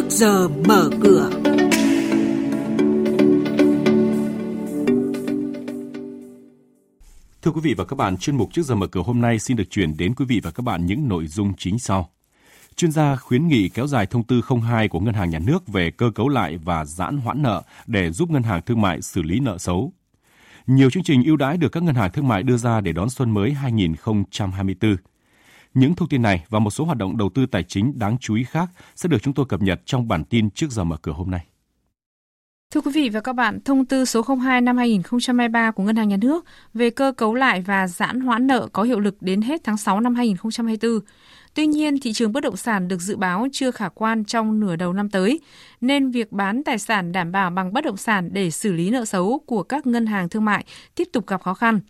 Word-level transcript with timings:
trước 0.00 0.10
giờ 0.10 0.48
mở 0.48 0.90
cửa. 1.02 1.30
Thưa 7.42 7.50
quý 7.50 7.60
vị 7.62 7.74
và 7.74 7.84
các 7.84 7.96
bạn, 7.96 8.16
chuyên 8.16 8.36
mục 8.36 8.48
trước 8.52 8.62
giờ 8.62 8.74
mở 8.74 8.86
cửa 8.86 9.02
hôm 9.02 9.20
nay 9.20 9.38
xin 9.38 9.56
được 9.56 9.70
chuyển 9.70 9.96
đến 9.96 10.14
quý 10.14 10.24
vị 10.28 10.40
và 10.42 10.50
các 10.50 10.62
bạn 10.62 10.86
những 10.86 11.08
nội 11.08 11.26
dung 11.26 11.52
chính 11.58 11.78
sau. 11.78 12.10
Chuyên 12.76 12.92
gia 12.92 13.16
khuyến 13.16 13.48
nghị 13.48 13.68
kéo 13.68 13.86
dài 13.86 14.06
thông 14.06 14.24
tư 14.24 14.40
02 14.62 14.88
của 14.88 15.00
Ngân 15.00 15.14
hàng 15.14 15.30
Nhà 15.30 15.38
nước 15.38 15.68
về 15.68 15.90
cơ 15.90 16.10
cấu 16.14 16.28
lại 16.28 16.56
và 16.56 16.84
giãn 16.84 17.18
hoãn 17.18 17.42
nợ 17.42 17.62
để 17.86 18.10
giúp 18.10 18.30
ngân 18.30 18.42
hàng 18.42 18.62
thương 18.66 18.80
mại 18.80 19.02
xử 19.02 19.22
lý 19.22 19.40
nợ 19.40 19.58
xấu. 19.58 19.92
Nhiều 20.66 20.90
chương 20.90 21.02
trình 21.02 21.24
ưu 21.24 21.36
đãi 21.36 21.56
được 21.56 21.68
các 21.72 21.82
ngân 21.82 21.94
hàng 21.94 22.12
thương 22.12 22.28
mại 22.28 22.42
đưa 22.42 22.56
ra 22.56 22.80
để 22.80 22.92
đón 22.92 23.10
xuân 23.10 23.30
mới 23.30 23.52
2024. 23.52 24.96
Những 25.74 25.94
thông 25.94 26.08
tin 26.08 26.22
này 26.22 26.44
và 26.48 26.58
một 26.58 26.70
số 26.70 26.84
hoạt 26.84 26.98
động 26.98 27.16
đầu 27.16 27.30
tư 27.34 27.46
tài 27.46 27.62
chính 27.62 27.98
đáng 27.98 28.16
chú 28.20 28.34
ý 28.34 28.44
khác 28.44 28.70
sẽ 28.96 29.08
được 29.08 29.22
chúng 29.22 29.34
tôi 29.34 29.46
cập 29.48 29.62
nhật 29.62 29.80
trong 29.84 30.08
bản 30.08 30.24
tin 30.24 30.50
trước 30.50 30.70
giờ 30.70 30.84
mở 30.84 30.96
cửa 31.02 31.12
hôm 31.12 31.30
nay. 31.30 31.46
Thưa 32.74 32.80
quý 32.80 32.90
vị 32.94 33.08
và 33.08 33.20
các 33.20 33.32
bạn, 33.32 33.60
thông 33.64 33.84
tư 33.84 34.04
số 34.04 34.22
02 34.42 34.60
năm 34.60 34.76
2023 34.76 35.70
của 35.70 35.82
Ngân 35.82 35.96
hàng 35.96 36.08
Nhà 36.08 36.16
nước 36.16 36.44
về 36.74 36.90
cơ 36.90 37.12
cấu 37.16 37.34
lại 37.34 37.60
và 37.60 37.88
giãn 37.88 38.20
hoãn 38.20 38.46
nợ 38.46 38.68
có 38.72 38.82
hiệu 38.82 39.00
lực 39.00 39.22
đến 39.22 39.42
hết 39.42 39.60
tháng 39.64 39.76
6 39.76 40.00
năm 40.00 40.14
2024. 40.14 41.00
Tuy 41.54 41.66
nhiên, 41.66 42.00
thị 42.00 42.12
trường 42.12 42.32
bất 42.32 42.42
động 42.42 42.56
sản 42.56 42.88
được 42.88 43.00
dự 43.00 43.16
báo 43.16 43.46
chưa 43.52 43.70
khả 43.70 43.88
quan 43.88 44.24
trong 44.24 44.60
nửa 44.60 44.76
đầu 44.76 44.92
năm 44.92 45.10
tới, 45.10 45.40
nên 45.80 46.10
việc 46.10 46.32
bán 46.32 46.64
tài 46.64 46.78
sản 46.78 47.12
đảm 47.12 47.32
bảo 47.32 47.50
bằng 47.50 47.72
bất 47.72 47.84
động 47.84 47.96
sản 47.96 48.28
để 48.32 48.50
xử 48.50 48.72
lý 48.72 48.90
nợ 48.90 49.04
xấu 49.04 49.42
của 49.46 49.62
các 49.62 49.86
ngân 49.86 50.06
hàng 50.06 50.28
thương 50.28 50.44
mại 50.44 50.64
tiếp 50.94 51.08
tục 51.12 51.26
gặp 51.26 51.42
khó 51.42 51.54
khăn. 51.54 51.80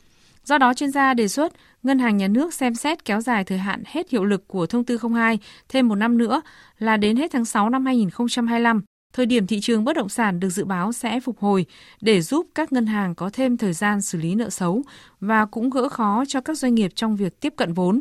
Do 0.50 0.58
đó, 0.58 0.74
chuyên 0.74 0.90
gia 0.90 1.14
đề 1.14 1.28
xuất 1.28 1.52
Ngân 1.82 1.98
hàng 1.98 2.16
Nhà 2.16 2.28
nước 2.28 2.54
xem 2.54 2.74
xét 2.74 3.04
kéo 3.04 3.20
dài 3.20 3.44
thời 3.44 3.58
hạn 3.58 3.82
hết 3.86 4.10
hiệu 4.10 4.24
lực 4.24 4.48
của 4.48 4.66
thông 4.66 4.84
tư 4.84 4.98
02 5.14 5.38
thêm 5.68 5.88
một 5.88 5.94
năm 5.94 6.18
nữa 6.18 6.42
là 6.78 6.96
đến 6.96 7.16
hết 7.16 7.30
tháng 7.32 7.44
6 7.44 7.70
năm 7.70 7.86
2025 7.86 8.82
thời 9.12 9.26
điểm 9.26 9.46
thị 9.46 9.60
trường 9.60 9.84
bất 9.84 9.96
động 9.96 10.08
sản 10.08 10.40
được 10.40 10.48
dự 10.48 10.64
báo 10.64 10.92
sẽ 10.92 11.20
phục 11.20 11.38
hồi 11.38 11.66
để 12.00 12.20
giúp 12.20 12.46
các 12.54 12.72
ngân 12.72 12.86
hàng 12.86 13.14
có 13.14 13.30
thêm 13.32 13.56
thời 13.56 13.72
gian 13.72 14.02
xử 14.02 14.18
lý 14.18 14.34
nợ 14.34 14.50
xấu 14.50 14.82
và 15.20 15.46
cũng 15.46 15.70
gỡ 15.70 15.88
khó 15.88 16.24
cho 16.28 16.40
các 16.40 16.58
doanh 16.58 16.74
nghiệp 16.74 16.92
trong 16.94 17.16
việc 17.16 17.40
tiếp 17.40 17.54
cận 17.56 17.72
vốn. 17.72 18.00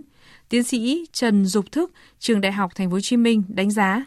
Tiến 0.50 0.64
sĩ 0.64 1.06
Trần 1.12 1.46
Dục 1.46 1.66
Thức, 1.72 1.92
trường 2.20 2.42
Đại 2.42 2.52
học 2.52 2.72
Thành 2.76 2.90
phố 2.90 2.94
Hồ 2.94 3.00
Chí 3.02 3.18
Minh 3.18 3.44
đánh 3.48 3.72
giá 3.72 4.06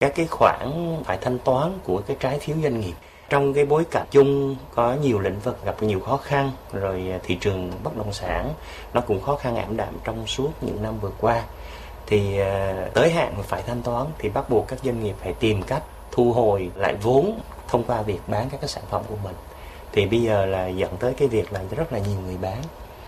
các 0.00 0.12
cái 0.16 0.26
khoản 0.26 0.68
phải 1.04 1.18
thanh 1.20 1.38
toán 1.44 1.72
của 1.84 2.02
cái 2.06 2.16
trái 2.20 2.38
phiếu 2.38 2.56
doanh 2.62 2.80
nghiệp 2.80 2.94
trong 3.28 3.54
cái 3.54 3.64
bối 3.64 3.84
cảnh 3.90 4.06
chung, 4.10 4.56
có 4.74 4.94
nhiều 4.94 5.18
lĩnh 5.18 5.40
vực 5.40 5.64
gặp 5.64 5.82
nhiều 5.82 6.00
khó 6.00 6.16
khăn, 6.16 6.52
rồi 6.72 7.08
à, 7.12 7.18
thị 7.22 7.34
trường 7.40 7.72
bất 7.82 7.96
động 7.96 8.12
sản 8.12 8.52
nó 8.94 9.00
cũng 9.00 9.22
khó 9.22 9.36
khăn 9.36 9.56
ảm 9.56 9.76
đạm 9.76 9.94
trong 10.04 10.26
suốt 10.26 10.50
những 10.60 10.82
năm 10.82 10.98
vừa 11.00 11.12
qua. 11.20 11.42
Thì 12.06 12.38
à, 12.38 12.88
tới 12.94 13.10
hạn 13.10 13.34
phải 13.42 13.62
thanh 13.66 13.82
toán 13.82 14.06
thì 14.18 14.28
bắt 14.28 14.50
buộc 14.50 14.68
các 14.68 14.78
doanh 14.84 15.04
nghiệp 15.04 15.14
phải 15.22 15.32
tìm 15.32 15.62
cách 15.62 15.82
thu 16.12 16.32
hồi 16.32 16.70
lại 16.74 16.94
vốn 17.02 17.40
thông 17.68 17.84
qua 17.84 18.02
việc 18.02 18.20
bán 18.26 18.50
các 18.50 18.60
cái 18.60 18.68
sản 18.68 18.84
phẩm 18.90 19.02
của 19.08 19.16
mình. 19.24 19.34
Thì 19.92 20.06
bây 20.06 20.22
giờ 20.22 20.46
là 20.46 20.66
dẫn 20.66 20.96
tới 20.96 21.14
cái 21.16 21.28
việc 21.28 21.52
là 21.52 21.60
rất 21.76 21.92
là 21.92 21.98
nhiều 21.98 22.20
người 22.26 22.36
bán. 22.40 22.62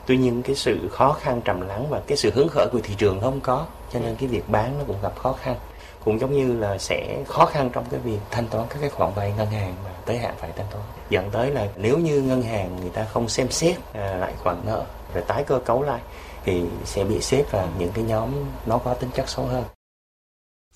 Tuy 0.07 0.17
nhiên 0.17 0.43
cái 0.43 0.57
sự 0.57 0.89
khó 0.89 1.13
khăn 1.13 1.41
trầm 1.41 1.61
lắng 1.61 1.87
và 1.91 2.01
cái 2.07 2.17
sự 2.17 2.31
hứng 2.35 2.49
khởi 2.49 2.67
của 2.73 2.81
thị 2.83 2.95
trường 2.99 3.21
không 3.21 3.41
có, 3.41 3.67
cho 3.93 4.01
nên 4.01 4.17
cái 4.17 4.29
việc 4.29 4.49
bán 4.49 4.79
nó 4.79 4.85
cũng 4.87 4.97
gặp 5.03 5.13
khó 5.17 5.33
khăn 5.33 5.57
cũng 6.05 6.21
giống 6.21 6.33
như 6.33 6.61
là 6.61 6.79
sẽ 6.79 7.25
khó 7.29 7.47
khăn 7.47 7.71
trong 7.73 7.85
cái 7.91 8.01
việc 8.01 8.19
thanh 8.31 8.49
toán 8.49 8.67
các 8.71 8.79
cái 8.81 8.91
khoản 8.91 9.15
vay 9.15 9.33
ngân 9.37 9.47
hàng 9.47 9.75
mà 9.85 9.91
tới 10.07 10.19
hạn 10.19 10.35
phải 10.39 10.53
thanh 10.57 10.67
toán. 10.71 10.85
Dẫn 11.11 11.31
tới 11.31 11.51
là 11.51 11.69
nếu 11.77 11.99
như 11.99 12.23
ngân 12.23 12.43
hàng 12.43 12.77
người 12.81 12.91
ta 12.91 13.05
không 13.05 13.29
xem 13.29 13.51
xét 13.51 13.77
à, 13.93 14.17
lại 14.17 14.33
khoản 14.39 14.57
nợ 14.67 14.85
rồi 15.15 15.25
tái 15.27 15.45
cơ 15.45 15.59
cấu 15.59 15.83
lại 15.83 16.01
thì 16.45 16.63
sẽ 16.85 17.05
bị 17.05 17.21
xếp 17.21 17.45
vào 17.51 17.69
những 17.79 17.91
cái 17.95 18.05
nhóm 18.05 18.31
nó 18.67 18.79
có 18.79 18.95
tính 18.95 19.11
chất 19.15 19.29
xấu 19.29 19.47
hơn. 19.47 19.65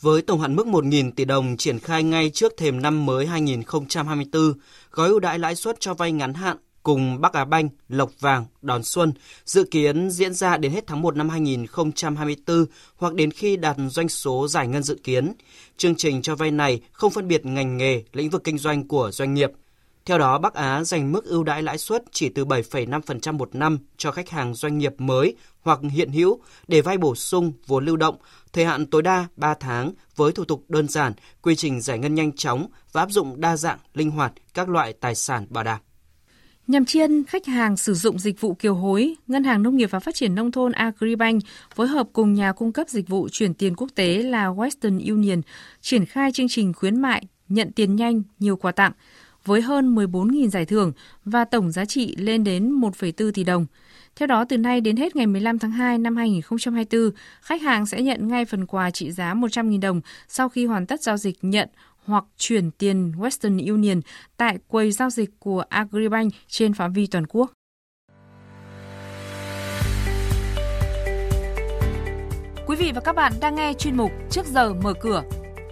Với 0.00 0.22
tổng 0.22 0.40
hạn 0.40 0.56
mức 0.56 0.66
1.000 0.66 1.10
tỷ 1.16 1.24
đồng 1.24 1.56
triển 1.56 1.78
khai 1.78 2.02
ngay 2.02 2.30
trước 2.30 2.52
thềm 2.56 2.82
năm 2.82 3.06
mới 3.06 3.26
2024, 3.26 4.52
gói 4.90 5.08
ưu 5.08 5.20
đãi 5.20 5.38
lãi 5.38 5.54
suất 5.54 5.76
cho 5.80 5.94
vay 5.94 6.12
ngắn 6.12 6.34
hạn 6.34 6.56
cùng 6.82 7.20
Bắc 7.20 7.32
Á 7.32 7.44
Banh, 7.44 7.68
Lộc 7.88 8.10
Vàng, 8.20 8.44
Đón 8.62 8.82
Xuân 8.82 9.12
dự 9.44 9.64
kiến 9.70 10.10
diễn 10.10 10.34
ra 10.34 10.56
đến 10.56 10.72
hết 10.72 10.86
tháng 10.86 11.02
1 11.02 11.16
năm 11.16 11.28
2024 11.28 12.66
hoặc 12.96 13.14
đến 13.14 13.30
khi 13.30 13.56
đạt 13.56 13.76
doanh 13.88 14.08
số 14.08 14.48
giải 14.48 14.68
ngân 14.68 14.82
dự 14.82 15.00
kiến. 15.04 15.32
Chương 15.76 15.94
trình 15.96 16.22
cho 16.22 16.34
vay 16.34 16.50
này 16.50 16.80
không 16.92 17.10
phân 17.10 17.28
biệt 17.28 17.46
ngành 17.46 17.76
nghề, 17.76 18.02
lĩnh 18.12 18.30
vực 18.30 18.44
kinh 18.44 18.58
doanh 18.58 18.88
của 18.88 19.10
doanh 19.12 19.34
nghiệp. 19.34 19.50
Theo 20.06 20.18
đó, 20.18 20.38
Bắc 20.38 20.54
Á 20.54 20.84
dành 20.84 21.12
mức 21.12 21.24
ưu 21.24 21.44
đãi 21.44 21.62
lãi 21.62 21.78
suất 21.78 22.04
chỉ 22.10 22.28
từ 22.28 22.44
7,5% 22.44 23.36
một 23.36 23.54
năm 23.54 23.78
cho 23.96 24.10
khách 24.12 24.30
hàng 24.30 24.54
doanh 24.54 24.78
nghiệp 24.78 24.94
mới 24.98 25.36
hoặc 25.60 25.80
hiện 25.90 26.10
hữu 26.10 26.40
để 26.68 26.80
vay 26.80 26.98
bổ 26.98 27.14
sung 27.14 27.52
vốn 27.66 27.84
lưu 27.84 27.96
động, 27.96 28.16
thời 28.52 28.64
hạn 28.64 28.86
tối 28.86 29.02
đa 29.02 29.26
3 29.36 29.54
tháng 29.54 29.92
với 30.16 30.32
thủ 30.32 30.44
tục 30.44 30.64
đơn 30.68 30.88
giản, 30.88 31.12
quy 31.42 31.56
trình 31.56 31.80
giải 31.80 31.98
ngân 31.98 32.14
nhanh 32.14 32.32
chóng 32.32 32.66
và 32.92 33.00
áp 33.00 33.10
dụng 33.10 33.40
đa 33.40 33.56
dạng, 33.56 33.78
linh 33.94 34.10
hoạt 34.10 34.32
các 34.54 34.68
loại 34.68 34.92
tài 34.92 35.14
sản 35.14 35.46
bảo 35.50 35.64
đảm. 35.64 35.80
Nhằm 36.66 36.84
tri 36.84 37.00
ân 37.00 37.24
khách 37.24 37.46
hàng 37.46 37.76
sử 37.76 37.94
dụng 37.94 38.18
dịch 38.18 38.40
vụ 38.40 38.54
kiều 38.54 38.74
hối, 38.74 39.14
Ngân 39.26 39.44
hàng 39.44 39.62
Nông 39.62 39.76
nghiệp 39.76 39.90
và 39.90 40.00
Phát 40.00 40.14
triển 40.14 40.34
Nông 40.34 40.52
thôn 40.52 40.72
Agribank 40.72 41.42
phối 41.74 41.86
hợp 41.86 42.08
cùng 42.12 42.34
nhà 42.34 42.52
cung 42.52 42.72
cấp 42.72 42.88
dịch 42.88 43.08
vụ 43.08 43.28
chuyển 43.32 43.54
tiền 43.54 43.74
quốc 43.76 43.88
tế 43.94 44.22
là 44.22 44.46
Western 44.46 45.10
Union 45.10 45.40
triển 45.80 46.06
khai 46.06 46.32
chương 46.32 46.48
trình 46.48 46.72
khuyến 46.72 47.00
mại 47.00 47.24
nhận 47.48 47.72
tiền 47.72 47.96
nhanh 47.96 48.22
nhiều 48.38 48.56
quà 48.56 48.72
tặng 48.72 48.92
với 49.44 49.60
hơn 49.60 49.94
14.000 49.94 50.48
giải 50.48 50.64
thưởng 50.64 50.92
và 51.24 51.44
tổng 51.44 51.72
giá 51.72 51.84
trị 51.84 52.16
lên 52.16 52.44
đến 52.44 52.80
1,4 52.80 53.32
tỷ 53.32 53.44
đồng. 53.44 53.66
Theo 54.16 54.26
đó, 54.26 54.44
từ 54.44 54.58
nay 54.58 54.80
đến 54.80 54.96
hết 54.96 55.16
ngày 55.16 55.26
15 55.26 55.58
tháng 55.58 55.70
2 55.70 55.98
năm 55.98 56.16
2024, 56.16 57.10
khách 57.40 57.62
hàng 57.62 57.86
sẽ 57.86 58.02
nhận 58.02 58.28
ngay 58.28 58.44
phần 58.44 58.66
quà 58.66 58.90
trị 58.90 59.12
giá 59.12 59.34
100.000 59.34 59.80
đồng 59.80 60.00
sau 60.28 60.48
khi 60.48 60.66
hoàn 60.66 60.86
tất 60.86 61.02
giao 61.02 61.16
dịch 61.16 61.38
nhận 61.42 61.68
hoặc 62.06 62.24
chuyển 62.36 62.70
tiền 62.70 63.12
Western 63.18 63.70
Union 63.70 64.00
tại 64.36 64.58
quầy 64.68 64.92
giao 64.92 65.10
dịch 65.10 65.30
của 65.38 65.64
Agribank 65.68 66.32
trên 66.48 66.74
phạm 66.74 66.92
vi 66.92 67.06
toàn 67.06 67.26
quốc. 67.26 67.52
Quý 72.66 72.76
vị 72.76 72.92
và 72.94 73.00
các 73.00 73.16
bạn 73.16 73.32
đang 73.40 73.54
nghe 73.54 73.72
chuyên 73.78 73.96
mục 73.96 74.10
Trước 74.30 74.46
giờ 74.46 74.74
mở 74.74 74.94
cửa. 75.00 75.22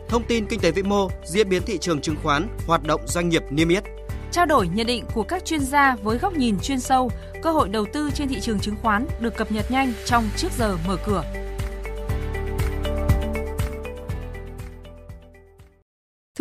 Thông 0.09 0.23
tin 0.29 0.47
kinh 0.47 0.61
tế 0.61 0.71
vĩ 0.71 0.83
mô, 0.83 1.09
diễn 1.25 1.49
biến 1.49 1.63
thị 1.67 1.79
trường 1.79 2.01
chứng 2.01 2.17
khoán, 2.23 2.49
hoạt 2.67 2.83
động 2.85 3.01
doanh 3.07 3.29
nghiệp 3.29 3.43
niêm 3.51 3.69
yết. 3.69 3.85
Trao 4.33 4.47
đổi 4.47 4.69
nhận 4.69 4.87
định 4.87 5.05
của 5.15 5.23
các 5.23 5.45
chuyên 5.45 5.61
gia 5.61 5.97
với 5.97 6.19
góc 6.19 6.33
nhìn 6.37 6.59
chuyên 6.63 6.81
sâu, 6.81 7.11
cơ 7.43 7.53
hội 7.53 7.69
đầu 7.69 7.87
tư 7.93 8.11
trên 8.15 8.29
thị 8.29 8.41
trường 8.41 8.61
chứng 8.61 8.77
khoán 8.83 9.07
được 9.21 9.37
cập 9.37 9.53
nhật 9.53 9.71
nhanh 9.71 9.93
trong 10.07 10.25
Trước 10.37 10.49
giờ 10.59 10.77
mở 10.87 10.97
cửa. 11.07 11.25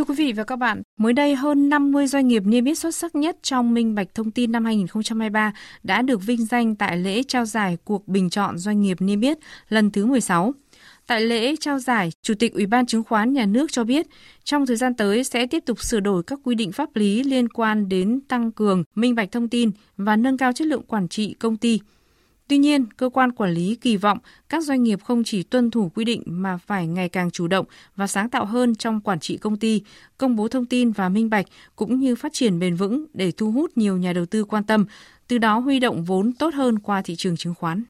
Quý 0.09 0.15
vị 0.15 0.33
và 0.33 0.43
các 0.43 0.55
bạn, 0.55 0.81
mới 0.97 1.13
đây 1.13 1.35
hơn 1.35 1.69
50 1.69 2.07
doanh 2.07 2.27
nghiệp 2.27 2.43
niêm 2.45 2.65
yết 2.65 2.77
xuất 2.77 2.95
sắc 2.95 3.15
nhất 3.15 3.37
trong 3.41 3.73
minh 3.73 3.95
bạch 3.95 4.15
thông 4.15 4.31
tin 4.31 4.51
năm 4.51 4.65
2023 4.65 5.53
đã 5.83 6.01
được 6.01 6.25
vinh 6.25 6.45
danh 6.45 6.75
tại 6.75 6.97
lễ 6.97 7.23
trao 7.23 7.45
giải 7.45 7.77
cuộc 7.83 8.07
bình 8.07 8.29
chọn 8.29 8.57
doanh 8.57 8.81
nghiệp 8.81 9.01
niêm 9.01 9.21
yết 9.21 9.37
lần 9.69 9.91
thứ 9.91 10.05
16. 10.05 10.53
Tại 11.07 11.21
lễ 11.21 11.55
trao 11.55 11.79
giải, 11.79 12.11
Chủ 12.21 12.33
tịch 12.39 12.53
Ủy 12.53 12.65
ban 12.65 12.85
Chứng 12.85 13.03
khoán 13.03 13.33
Nhà 13.33 13.45
nước 13.45 13.71
cho 13.71 13.83
biết, 13.83 14.07
trong 14.43 14.65
thời 14.65 14.75
gian 14.75 14.93
tới 14.93 15.23
sẽ 15.23 15.45
tiếp 15.45 15.63
tục 15.65 15.83
sửa 15.83 15.99
đổi 15.99 16.23
các 16.23 16.39
quy 16.43 16.55
định 16.55 16.71
pháp 16.71 16.95
lý 16.95 17.23
liên 17.23 17.49
quan 17.49 17.89
đến 17.89 18.19
tăng 18.27 18.51
cường 18.51 18.83
minh 18.95 19.15
bạch 19.15 19.31
thông 19.31 19.49
tin 19.49 19.71
và 19.97 20.15
nâng 20.15 20.37
cao 20.37 20.53
chất 20.53 20.67
lượng 20.67 20.83
quản 20.87 21.07
trị 21.07 21.35
công 21.39 21.57
ty– 21.57 21.79
Tuy 22.49 22.57
nhiên, 22.57 22.85
cơ 22.97 23.09
quan 23.09 23.31
quản 23.31 23.51
lý 23.51 23.75
kỳ 23.75 23.97
vọng 23.97 24.17
các 24.49 24.63
doanh 24.63 24.83
nghiệp 24.83 24.99
không 25.03 25.23
chỉ 25.23 25.43
tuân 25.43 25.71
thủ 25.71 25.91
quy 25.95 26.05
định 26.05 26.23
mà 26.25 26.57
phải 26.57 26.87
ngày 26.87 27.09
càng 27.09 27.31
chủ 27.31 27.47
động 27.47 27.65
và 27.95 28.07
sáng 28.07 28.29
tạo 28.29 28.45
hơn 28.45 28.75
trong 28.75 29.01
quản 29.01 29.19
trị 29.19 29.37
công 29.37 29.57
ty, 29.57 29.81
công 30.17 30.35
bố 30.35 30.47
thông 30.47 30.65
tin 30.65 30.91
và 30.91 31.09
minh 31.09 31.29
bạch 31.29 31.45
cũng 31.75 31.99
như 31.99 32.15
phát 32.15 32.33
triển 32.33 32.59
bền 32.59 32.75
vững 32.75 33.05
để 33.13 33.31
thu 33.31 33.51
hút 33.51 33.71
nhiều 33.75 33.97
nhà 33.97 34.13
đầu 34.13 34.25
tư 34.25 34.43
quan 34.43 34.63
tâm, 34.63 34.85
từ 35.27 35.37
đó 35.37 35.59
huy 35.59 35.79
động 35.79 36.03
vốn 36.03 36.33
tốt 36.33 36.53
hơn 36.53 36.79
qua 36.79 37.01
thị 37.01 37.15
trường 37.15 37.37
chứng 37.37 37.53
khoán. 37.55 37.83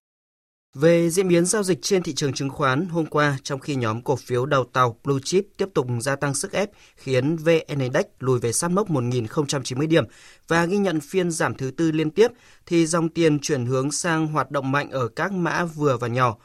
Về 0.73 1.09
diễn 1.09 1.27
biến 1.27 1.45
giao 1.45 1.63
dịch 1.63 1.79
trên 1.81 2.03
thị 2.03 2.13
trường 2.13 2.33
chứng 2.33 2.49
khoán 2.49 2.85
hôm 2.85 3.05
qua, 3.05 3.37
trong 3.43 3.59
khi 3.59 3.75
nhóm 3.75 4.01
cổ 4.01 4.15
phiếu 4.15 4.45
đầu 4.45 4.65
tàu 4.73 4.99
Blue 5.03 5.19
Chip 5.23 5.47
tiếp 5.57 5.69
tục 5.73 5.87
gia 6.01 6.15
tăng 6.15 6.33
sức 6.33 6.51
ép 6.51 6.69
khiến 6.95 7.35
VN 7.35 7.79
Index 7.79 8.05
lùi 8.19 8.39
về 8.39 8.53
sát 8.53 8.71
mốc 8.71 8.89
1.090 8.89 9.87
điểm 9.87 10.03
và 10.47 10.65
ghi 10.65 10.77
nhận 10.77 10.99
phiên 10.99 11.31
giảm 11.31 11.55
thứ 11.55 11.71
tư 11.71 11.91
liên 11.91 12.11
tiếp, 12.11 12.31
thì 12.65 12.85
dòng 12.85 13.09
tiền 13.09 13.39
chuyển 13.39 13.65
hướng 13.65 13.91
sang 13.91 14.27
hoạt 14.27 14.51
động 14.51 14.71
mạnh 14.71 14.91
ở 14.91 15.07
các 15.07 15.31
mã 15.31 15.65
vừa 15.65 15.97
và 15.97 16.07
nhỏ. 16.07 16.37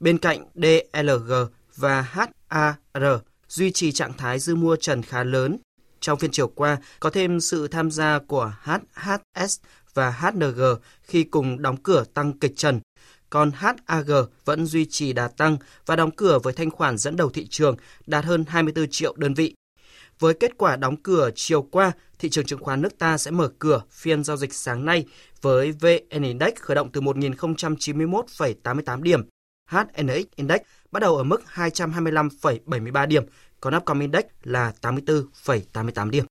Bên 0.00 0.18
cạnh 0.18 0.44
DLG 0.54 1.32
và 1.76 2.00
HAR 2.00 3.04
duy 3.48 3.72
trì 3.72 3.92
trạng 3.92 4.12
thái 4.12 4.38
dư 4.38 4.54
mua 4.54 4.76
trần 4.76 5.02
khá 5.02 5.24
lớn. 5.24 5.56
Trong 6.00 6.18
phiên 6.18 6.30
chiều 6.30 6.48
qua, 6.48 6.78
có 7.00 7.10
thêm 7.10 7.40
sự 7.40 7.68
tham 7.68 7.90
gia 7.90 8.18
của 8.18 8.52
HHS 8.62 9.60
và 9.94 10.10
HNG 10.10 10.62
khi 11.02 11.22
cùng 11.22 11.62
đóng 11.62 11.76
cửa 11.76 12.04
tăng 12.14 12.38
kịch 12.38 12.52
trần 12.56 12.80
còn 13.30 13.50
HAG 13.54 14.10
vẫn 14.44 14.66
duy 14.66 14.84
trì 14.84 15.12
đà 15.12 15.28
tăng 15.28 15.56
và 15.86 15.96
đóng 15.96 16.10
cửa 16.10 16.38
với 16.42 16.52
thanh 16.52 16.70
khoản 16.70 16.98
dẫn 16.98 17.16
đầu 17.16 17.30
thị 17.30 17.46
trường 17.50 17.76
đạt 18.06 18.24
hơn 18.24 18.44
24 18.48 18.86
triệu 18.90 19.14
đơn 19.16 19.34
vị. 19.34 19.54
Với 20.18 20.34
kết 20.34 20.52
quả 20.58 20.76
đóng 20.76 20.96
cửa 20.96 21.30
chiều 21.34 21.62
qua, 21.62 21.92
thị 22.18 22.30
trường 22.30 22.46
chứng 22.46 22.62
khoán 22.62 22.82
nước 22.82 22.98
ta 22.98 23.18
sẽ 23.18 23.30
mở 23.30 23.50
cửa 23.58 23.82
phiên 23.90 24.24
giao 24.24 24.36
dịch 24.36 24.54
sáng 24.54 24.84
nay 24.84 25.04
với 25.42 25.72
VN 25.72 26.22
Index 26.22 26.54
khởi 26.60 26.74
động 26.74 26.90
từ 26.92 27.00
1.091,88 27.00 29.02
điểm, 29.02 29.22
HNX 29.70 30.24
Index 30.36 30.60
bắt 30.90 31.00
đầu 31.00 31.16
ở 31.16 31.24
mức 31.24 31.42
225,73 31.54 33.06
điểm, 33.06 33.24
còn 33.60 33.76
Upcom 33.76 34.00
Index 34.00 34.24
là 34.42 34.72
84,88 34.82 36.10
điểm. 36.10 36.24